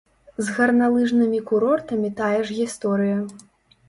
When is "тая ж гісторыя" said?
2.21-3.21